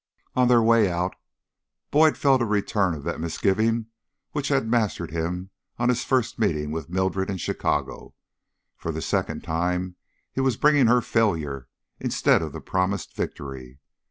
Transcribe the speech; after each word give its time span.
On 0.35 0.47
their 0.47 0.63
way 0.63 0.89
out, 0.91 1.15
Boyd 1.91 2.17
felt 2.17 2.41
a 2.41 2.45
return 2.45 2.95
of 2.95 3.03
that 3.03 3.19
misgiving 3.19 3.85
which 4.31 4.47
had 4.47 4.67
mastered 4.67 5.11
him 5.11 5.51
on 5.77 5.89
his 5.89 6.03
first 6.03 6.39
meeting 6.39 6.71
with 6.71 6.89
Mildred 6.89 7.29
in 7.29 7.37
Chicago. 7.37 8.15
For 8.77 8.91
the 8.91 9.03
second 9.03 9.43
time 9.43 9.97
he 10.31 10.41
was 10.41 10.57
bringing 10.57 10.87
her 10.87 11.01
failure 11.01 11.67
instead 11.99 12.41
of 12.41 12.51
the 12.51 12.61
promised 12.61 13.15
victory. 13.15 13.79